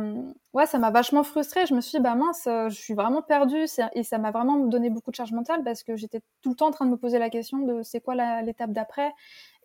[0.53, 1.65] ouais, ça m'a vachement frustrée.
[1.65, 3.65] Je me suis dit, bah mince, je suis vraiment perdue.
[3.93, 6.67] Et ça m'a vraiment donné beaucoup de charge mentale parce que j'étais tout le temps
[6.67, 9.11] en train de me poser la question de c'est quoi l'étape d'après.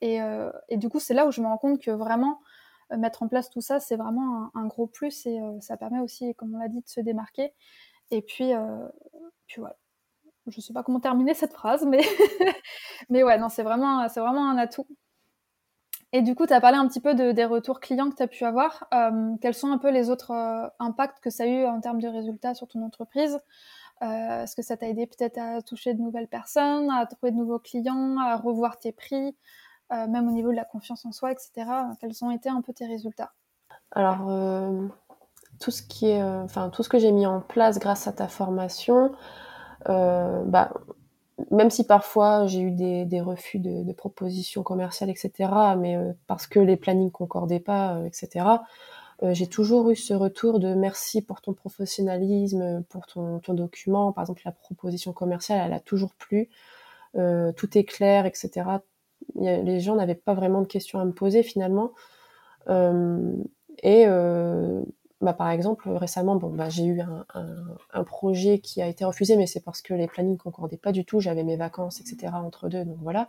[0.00, 2.40] Et, euh, et, du coup, c'est là où je me rends compte que vraiment,
[2.92, 6.00] euh, mettre en place tout ça, c'est vraiment un, gros plus et euh, ça permet
[6.00, 7.52] aussi, comme on l'a dit, de se démarquer.
[8.10, 8.52] Et puis,
[9.46, 9.76] puis voilà
[10.50, 12.00] je sais pas comment terminer cette phrase, mais,
[13.24, 14.86] ouais, non, c'est vraiment, un atout.
[16.12, 18.22] Et du coup, tu as parlé un petit peu de, des retours clients que tu
[18.22, 18.86] as pu avoir.
[18.94, 22.00] Euh, quels sont un peu les autres euh, impacts que ça a eu en termes
[22.00, 23.36] de résultats sur ton entreprise?
[24.02, 27.36] Euh, Est-ce que ça t'a aidé peut-être à toucher de nouvelles personnes, à trouver de
[27.36, 29.36] nouveaux clients, à revoir tes prix,
[29.90, 31.66] même au niveau de la confiance en soi, etc.
[32.00, 33.32] Quels ont été un peu tes résultats?
[33.92, 34.28] Alors,
[35.60, 36.20] tout ce qui est,
[36.72, 39.12] tout ce que j'ai mis en place grâce à ta formation,
[39.86, 40.70] bah,
[41.50, 46.12] même si parfois j'ai eu des, des refus de, de, propositions commerciales, etc., mais euh,
[46.26, 48.46] parce que les plannings concordaient pas, euh, etc.,
[49.22, 54.12] j'ai toujours eu ce retour de merci pour ton professionnalisme, pour ton, ton document.
[54.12, 56.50] Par exemple, la proposition commerciale, elle a toujours plu.
[57.14, 58.66] tout est clair, etc.
[59.36, 61.92] les gens n'avaient pas vraiment de questions à me poser finalement.
[62.68, 64.06] et
[65.24, 69.46] bah, par exemple, récemment, bon, bah, j'ai eu un, projet qui a été refusé, mais
[69.46, 71.20] c'est parce que les plannings concordaient pas du tout.
[71.20, 72.32] J'avais mes vacances, etc.
[72.34, 73.28] entre deux, donc voilà.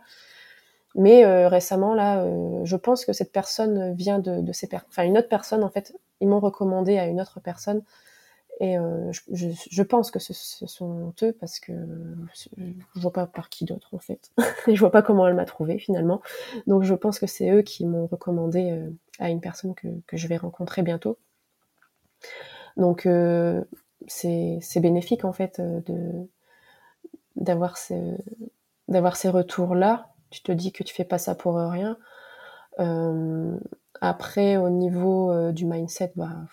[0.94, 2.24] Mais récemment, là,
[2.64, 4.88] je pense que cette personne vient de, ces personnes.
[4.90, 7.82] Enfin, une autre personne, en fait, ils m'ont recommandé à une autre personne
[8.58, 11.72] et euh, je, pense que ce, sont eux parce que
[12.54, 14.32] je vois pas par qui d'autre en fait.
[14.66, 16.22] Et je vois pas comment elle m'a trouvé finalement.
[16.66, 20.26] Donc je pense que c'est eux qui m'ont recommandé euh, à une personne que, je
[20.26, 21.18] vais rencontrer bientôt.
[22.76, 23.64] Donc euh,
[24.06, 26.28] c'est bénéfique en fait de
[27.36, 30.10] d'avoir ces, retours là.
[30.30, 31.98] Tu te dis que tu fais pas ça pour rien.
[34.00, 36.46] après au niveau du mindset, bah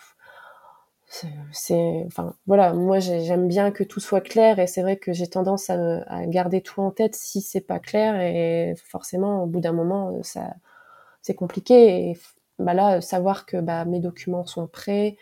[1.51, 5.27] c'est enfin voilà moi j'aime bien que tout soit clair et c'est vrai que j'ai
[5.27, 9.73] tendance à, garder tout en tête si c'est pas clair et forcément au bout d'un
[9.73, 10.55] moment ça
[11.21, 12.17] c'est compliqué et
[12.59, 15.17] bah là savoir que bah, mes documents sont prêts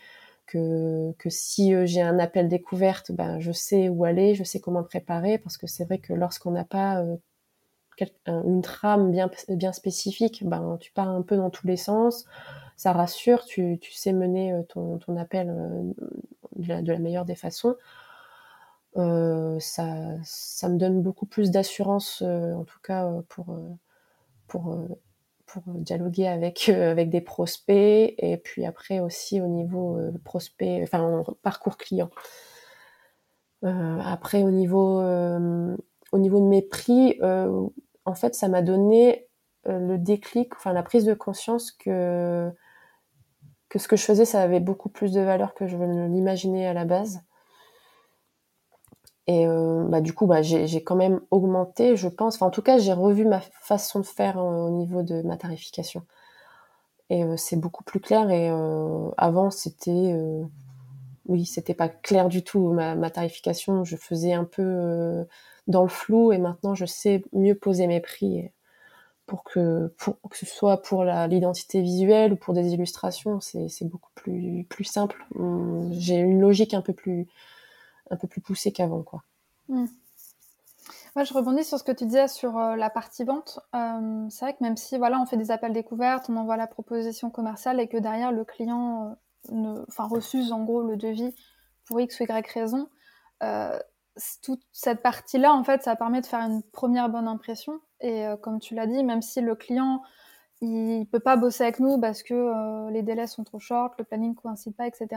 [0.51, 4.83] que, si euh, j'ai un appel découverte bah, je sais où aller je sais comment
[4.83, 7.15] préparer parce que c'est vrai que lorsqu'on n'a pas euh,
[8.27, 12.25] une trame bien bien spécifique ben tu pars un peu dans tous les sens
[12.81, 15.83] ça rassure, tu, sais mener euh, ton, appel euh,
[16.55, 17.75] de la, meilleure des façons.
[18.95, 23.55] Ça, ça me donne beaucoup plus d'assurance, en tout cas pour,
[24.47, 24.75] pour,
[25.53, 31.77] pour dialoguer avec, avec des prospects et puis après aussi au niveau prospect, enfin parcours
[31.77, 32.09] client.
[33.63, 39.27] après au niveau, au niveau de mes prix, en fait ça m'a donné
[39.65, 42.51] le déclic, enfin la prise de conscience que
[43.69, 46.67] que ce que je faisais, ça avait beaucoup plus de valeur que je ne l'imaginais
[46.67, 47.21] à la base.
[49.27, 52.35] Et euh, bah, du coup, bah, j'ai quand même augmenté, je pense.
[52.35, 55.37] Enfin, en tout cas, j'ai revu ma façon de faire euh, au niveau de ma
[55.37, 56.05] tarification.
[57.09, 58.29] Et euh, c'est beaucoup plus clair.
[58.31, 58.49] Et
[59.17, 60.15] avant, c'était,
[61.27, 63.83] oui, c'était pas clair du tout ma, ma, tarification.
[63.83, 65.25] Je faisais un peu
[65.67, 66.31] dans le flou.
[66.31, 68.51] Et maintenant, je sais mieux poser mes prix
[69.27, 74.11] pour que, pour, que ce soit pour l'identité visuelle ou pour des illustrations, c'est beaucoup
[74.15, 75.25] plus, plus simple.
[75.35, 77.27] Hum, j'ai une logique un peu plus,
[78.11, 79.03] un peu plus poussée qu'avant.
[79.03, 79.23] quoi.
[79.69, 79.85] Mmh.
[81.15, 83.59] je rebondis sur ce que tu disais sur euh, la partie vente.
[83.75, 86.67] Euh, c'est vrai que même si voilà, on fait des appels découvertes, on envoie la
[86.67, 89.17] proposition commerciale et que derrière le client
[89.51, 91.33] euh, ne, refuse en gros le devis
[91.85, 92.89] pour X ou Y raison,
[94.43, 97.79] toute cette partie-là, en fait, ça permet de faire une première bonne impression.
[98.01, 100.01] Et euh, comme tu l'as dit, même si le client
[100.61, 104.03] il peut pas bosser avec nous parce que euh, les délais sont trop short, le
[104.03, 105.07] planning coïncide pas, etc.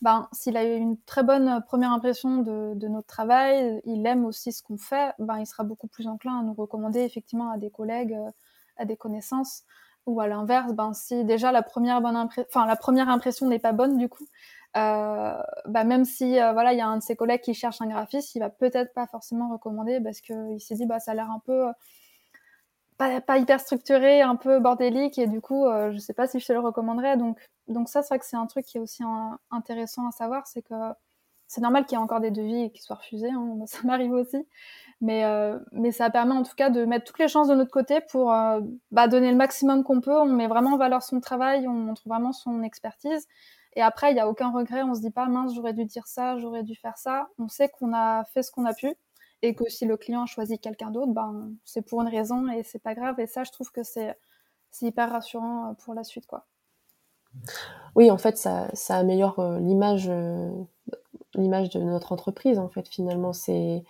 [0.00, 4.24] Ben, s'il a eu une très bonne première impression de, de notre travail, il aime
[4.24, 7.58] aussi ce qu'on fait, ben, il sera beaucoup plus enclin à nous recommander effectivement à
[7.58, 8.30] des collègues, euh,
[8.76, 9.64] à des connaissances.
[10.06, 13.58] Ou à l'inverse, ben, si déjà la première bonne impression, enfin la première impression n'est
[13.58, 14.24] pas bonne du coup,
[14.76, 17.80] euh, bah même si euh, voilà il y a un de ses collègues qui cherche
[17.80, 21.14] un graphiste, il va peut-être pas forcément recommander parce qu'il s'est dit bah ça a
[21.14, 21.72] l'air un peu euh,
[22.98, 26.46] pas, pas, hyper structuré, un peu bordélique et du coup je sais pas si je
[26.46, 27.16] te le recommanderais.
[27.16, 29.02] Donc donc ça c'est vrai que c'est un truc qui est aussi
[29.50, 30.74] intéressant à savoir, c'est que
[31.48, 34.46] c'est normal qu'il y ait encore des devis qui soient refusés, hein, ça m'arrive aussi.
[35.00, 35.24] Mais,
[35.72, 38.34] mais ça permet en tout cas de mettre toutes les chances de notre côté pour
[38.90, 40.18] bah, donner le maximum qu'on peut.
[40.18, 43.26] On met vraiment en valeur son travail, on montre vraiment son expertise.
[43.76, 46.06] Et après, il n'y a aucun regret, on se dit pas mince, j'aurais dû dire
[46.06, 47.28] ça, j'aurais dû faire ça.
[47.38, 48.96] On sait qu'on a fait ce qu'on a pu
[49.42, 52.62] et que si le client a choisi quelqu'un d'autre, ben c'est pour une raison et
[52.62, 53.20] c'est pas grave.
[53.20, 54.16] Et ça, je trouve que c'est
[54.82, 56.46] hyper rassurant euh, pour la suite, quoi.
[57.94, 60.50] Oui, en fait, ça, ça améliore euh, l'image euh,
[61.34, 62.58] l'image de notre entreprise.
[62.58, 63.84] En fait, finalement, c'est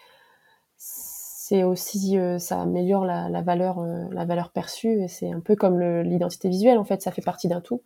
[0.77, 5.81] c'est aussi ça améliore la, la valeur la valeur perçue et c'est un peu comme
[6.03, 6.79] l'identité visuelle.
[6.79, 7.83] En fait, ça fait partie d'un tout.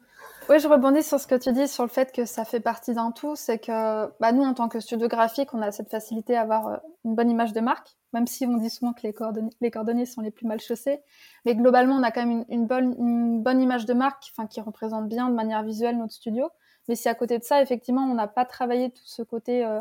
[0.49, 2.93] Oui, je rebondis sur ce que tu dis sur le fait que ça fait partie
[2.95, 3.37] d'un tout.
[3.37, 6.67] C'est que bah, nous, en tant que studio graphique, on a cette facilité à avoir
[6.69, 9.71] euh, une bonne image de marque, même si on dit souvent que les, coordonnées, les
[9.71, 11.01] coordonnées sont les plus mal chaussées.
[11.45, 15.09] Mais globalement, on a quand même une, bonne, une bonne image de marque qui représente
[15.09, 16.51] bien de manière visuelle notre studio.
[16.89, 19.81] Mais si à côté de ça, effectivement, on n'a pas travaillé tout ce côté euh,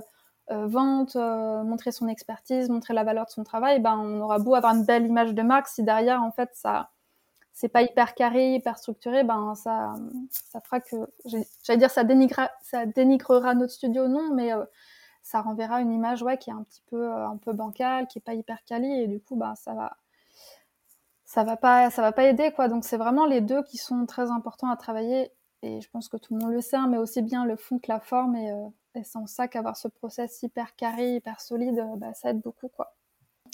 [0.52, 4.54] euh, vente, montrer son expertise, montrer la valeur de son travail, ben, on aura beau
[4.54, 6.89] avoir une belle image de marque, si derrière, en fait, ça
[7.60, 9.93] c'est pas hyper carré, hyper structuré, ben ça,
[10.32, 10.95] ça fera que,
[11.26, 12.04] j'allais dire, ça
[12.62, 14.63] ça dénigrera notre studio, non, mais euh,
[15.24, 18.19] ça renverra une image, ouais, qui est un petit peu, euh, un peu bancale, qui
[18.19, 19.98] est pas hyper quali, et du coup, ben ça va,
[21.26, 22.69] ça va pas, ça va pas aider, quoi.
[22.69, 26.15] Donc c'est vraiment les deux qui sont très importants à travailler, et je pense que
[26.15, 28.52] tout le monde le sait, hein, mais aussi bien le fond que la forme, et,
[28.52, 32.69] euh, et sans ça qu'avoir ce process hyper carré, hyper solide, bah, ça aide beaucoup,
[32.69, 32.95] quoi.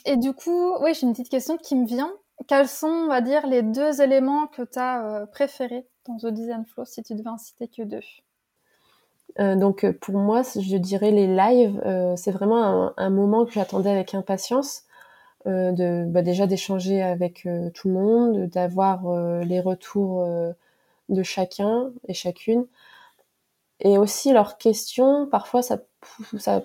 [0.06, 2.13] Et du coup, oui, j'ai une petite question qui me vient.
[2.48, 6.28] Quels sont, on va dire, les deux éléments que tu as euh, préférés dans The
[6.28, 8.02] Design Flow, si tu devais en citer que deux?
[9.39, 11.82] Euh, donc euh, pour moi, je dirais les lives,
[12.17, 14.84] c'est vraiment un, moment que j'attendais avec impatience.
[15.45, 19.02] de bah, déjà d'échanger avec tout le monde, d'avoir
[19.43, 20.28] les retours
[21.10, 22.65] de chacun et chacune.
[23.82, 25.80] Et aussi leurs questions, parfois ça,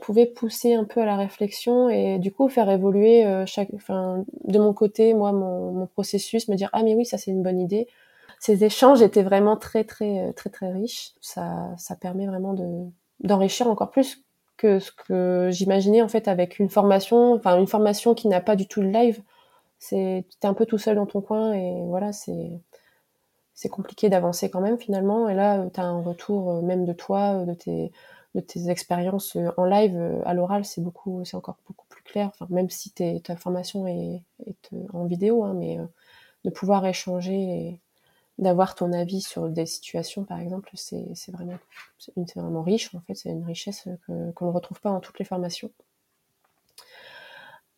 [0.01, 4.59] pouvait pousser un peu à la réflexion et du coup faire évoluer chaque, enfin, de
[4.59, 7.89] mon côté, moi, mon, processus, me dire ah mais oui ça c'est une bonne idée.
[8.39, 11.13] Ces échanges étaient vraiment très très très très riches.
[11.21, 12.87] Ça, ça permet vraiment de
[13.21, 14.25] d'enrichir encore plus
[14.57, 18.57] que ce que j'imaginais en fait avec une formation, enfin une formation qui n'a pas
[18.57, 19.23] du tout de live.
[19.79, 22.51] C'est t'es un peu tout seul dans ton coin et voilà c'est
[23.61, 25.29] c'est compliqué d'avancer quand même finalement.
[25.29, 27.93] Et là tu as un retour euh, même de toi, euh, de tes
[28.35, 32.31] de tes expériences euh, en live à l'oral, c'est beaucoup c'est encore beaucoup plus clair.
[32.49, 32.91] Même si
[33.23, 35.79] ta formation est, est en vidéo, hein, mais
[36.45, 37.81] de pouvoir échanger et
[38.39, 41.59] d'avoir ton avis sur des situations, par exemple, c'est vraiment,
[42.35, 42.95] vraiment riche.
[42.95, 45.71] En fait, c'est une richesse qu'on ne retrouve pas dans toutes les formations.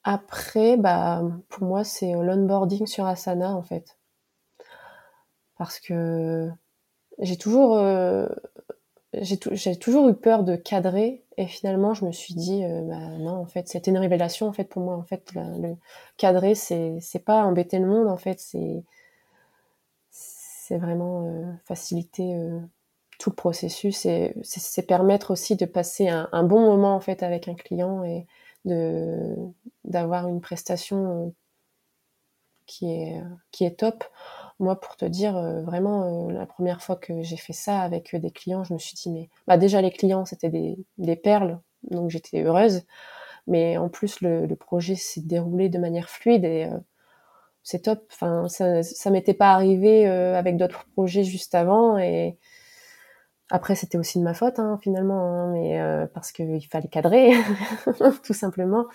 [0.05, 3.97] Après, bah, pour moi, c'est l'onboarding sur Asana, en fait.
[5.62, 6.51] Parce que
[7.20, 8.27] j'ai toujours, euh,
[9.14, 13.37] j'ai toujours eu peur de cadrer et finalement je me suis dit euh, bah non
[13.37, 15.77] en fait c'était une révélation en fait pour moi en fait le
[16.16, 18.83] cadrer c'est c'est pas embêter le monde en fait c'est
[20.11, 22.37] c'est vraiment euh, faciliter
[23.20, 27.46] tout le processus et c'est permettre aussi de passer un, bon moment en fait avec
[27.46, 28.27] un client et
[28.64, 29.37] de
[29.85, 31.33] d'avoir une prestation
[32.66, 33.22] qui est
[33.53, 34.05] qui est top.
[34.62, 38.64] Moi, pour te dire vraiment, la première fois que j'ai fait ça avec des clients,
[38.64, 42.83] je me suis dit mais bah déjà les clients c'était des, perles, donc j'étais heureuse.
[43.46, 46.70] Mais en plus le, projet s'est déroulé de manière fluide et
[47.62, 48.05] c'est top.
[48.12, 52.37] Enfin, ça, ça m'était pas arrivé euh, avec d'autres projets juste avant et
[53.51, 57.33] après c'était aussi de ma faute hein, finalement, hein, mais euh, parce qu'il fallait cadrer
[58.25, 58.87] tout simplement.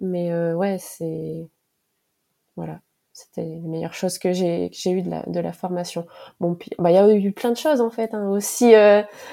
[0.00, 1.48] Mais euh, ouais, c'est
[2.56, 2.80] voilà,
[3.16, 6.06] c'était les meilleures choses que j'ai que eu de la formation.
[6.38, 8.28] Bon, bah il y a eu plein de choses en fait, hein.
[8.28, 8.74] aussi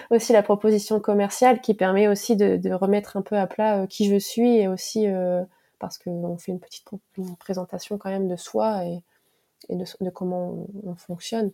[0.10, 4.18] aussi la proposition commerciale qui permet aussi de, remettre un peu à plat qui je
[4.18, 5.06] suis et aussi
[5.80, 6.88] parce qu'on fait une petite
[7.40, 9.04] présentation quand même de soi et,
[9.70, 11.52] de, comment on, fonctionne.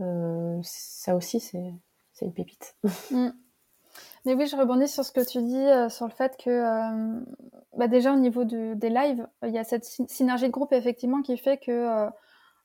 [0.00, 1.72] Euh, ça aussi, c'est
[2.20, 2.76] une pépite.
[3.10, 3.28] Mm.
[4.24, 7.20] Mais oui, je rebondis sur ce que tu dis, euh, sur le fait que euh,
[7.76, 11.36] bah déjà au niveau des lives, il y a cette synergie de groupe effectivement qui
[11.36, 12.08] fait que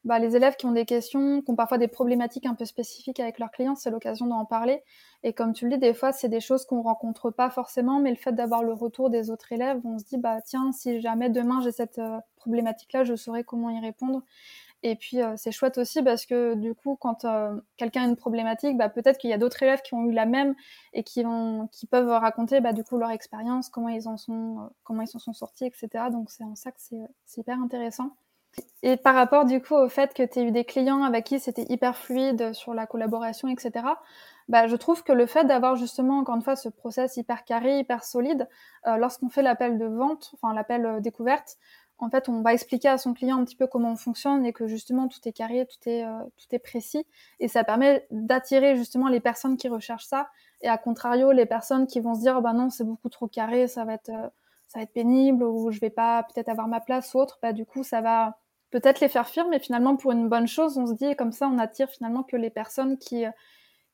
[0.06, 3.19] bah, les élèves qui ont des questions, qui ont parfois des problématiques un peu spécifiques
[3.19, 4.82] avec leurs clients, c'est l'occasion d'en parler.
[5.24, 8.12] Et comme tu le dis, des fois, c'est des choses qu'on rencontre pas forcément, mais
[8.12, 11.30] le fait d'avoir le retour des autres élèves, on se dit, bah tiens, si jamais
[11.30, 14.24] demain j'ai cette euh, problématique-là, je saurais comment y répondre.
[14.81, 18.15] Et puis euh, c'est chouette aussi parce que du coup, quand euh, quelqu'un a une
[18.15, 20.55] problématique, bah, peut-être qu'il y a d'autres élèves qui ont eu la même
[20.93, 24.69] et qui, vont, qui peuvent raconter bah, du coup leur expérience, comment ils en sont,
[24.83, 26.05] comment ils s'en sont sortis, etc.
[26.11, 28.15] Donc c'est en ça que c'est hyper intéressant.
[28.81, 31.39] Et par rapport du coup au fait que tu aies eu des clients avec qui
[31.39, 33.83] c'était hyper fluide sur la collaboration, etc.,
[34.49, 37.77] bah, je trouve que le fait d'avoir justement, encore une fois, ce process hyper carré,
[37.79, 38.49] hyper solide,
[38.87, 41.57] euh, lorsqu'on fait l'appel de vente, enfin l'appel euh, découverte,
[41.99, 44.53] en fait, on va expliquer à son client un petit peu comment on fonctionne et
[44.53, 47.05] que justement tout est carré, tout est, euh, tout est précis.
[47.39, 50.29] Et ça permet d'attirer justement les personnes qui recherchent ça.
[50.62, 53.67] Et à contrario, les personnes qui vont se dire, bah non, c'est beaucoup trop carré,
[53.67, 54.12] ça va être,
[54.67, 57.53] ça va être pénible ou je vais pas peut-être avoir ma place ou autre, bah
[57.53, 58.38] du coup, ça va
[58.71, 61.47] peut-être les faire fuir, mais finalement pour une bonne chose, on se dit comme ça,
[61.47, 63.25] on attire finalement que les personnes qui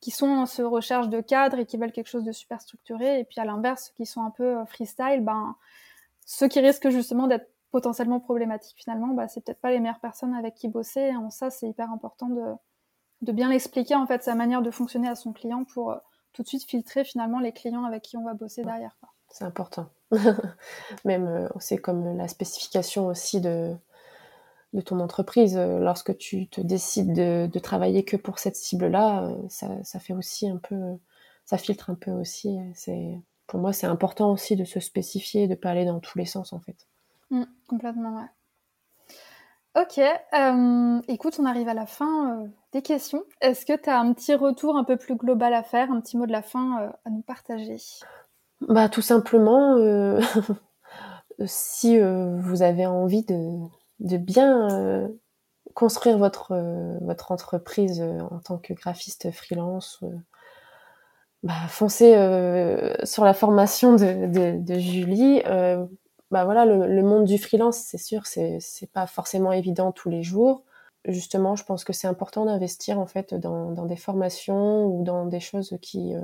[0.02, 3.20] qui sont en ce recherche de cadre et qui veulent quelque chose de super structuré,
[3.20, 5.56] et puis à l'inverse, ceux qui sont un peu euh, freestyle, ben
[6.26, 10.34] ceux qui risquent justement d'être potentiellement problématiques finalement, bah, c'est peut-être pas les meilleures personnes
[10.34, 11.02] avec qui bosser.
[11.02, 12.54] Et en ça, c'est hyper important de,
[13.22, 15.98] de bien l'expliquer en fait sa manière de fonctionner à son client pour euh,
[16.32, 18.98] tout de suite filtrer finalement les clients avec qui on va bosser derrière.
[19.28, 19.90] C'est important.
[21.06, 23.76] Même euh, c'est comme la spécification aussi de
[24.72, 25.58] de ton entreprise.
[25.58, 30.48] Euh, lorsque tu te décides de, travailler que pour cette cible-là, euh, ça, fait aussi
[30.48, 30.98] un peu,
[31.46, 32.58] ça filtre un peu aussi.
[32.74, 36.26] C'est, pour moi, c'est important aussi de se spécifier, de pas aller dans tous les
[36.26, 36.88] sens en fait.
[37.32, 38.30] Mmh, complètement, ouais.
[39.82, 43.24] Ok, euh, écoute, on arrive à la fin des questions.
[43.42, 46.18] Est-ce que tu as un petit retour un peu plus global à faire, un petit
[46.18, 47.78] mot de la fin à nous partager?
[48.62, 49.76] Bah tout simplement,
[51.46, 55.08] si vous avez envie de, bien euh,
[55.74, 56.98] construire votre, euh,
[57.30, 60.04] entreprise euh, en tant que graphiste freelance.
[61.44, 62.14] Bah, foncez
[63.04, 65.44] sur la formation de, Julie.
[66.32, 70.64] Bah voilà, le, monde du freelance, c'est sûr, c'est pas forcément évident tous les jours.
[71.06, 75.26] Justement, je pense que c'est important d'investir en fait dans, dans, des formations ou dans
[75.26, 76.16] des choses qui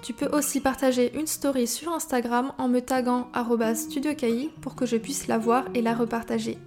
[0.04, 3.30] Tu peux aussi partager une story sur Instagram en me taguant
[3.74, 6.58] studiocahi pour que je puisse la voir et la repartager.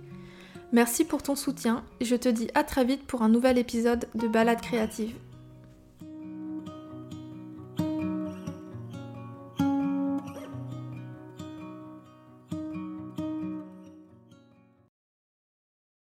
[0.73, 4.09] Merci pour ton soutien et je te dis à très vite pour un nouvel épisode
[4.15, 5.15] de Balade créative.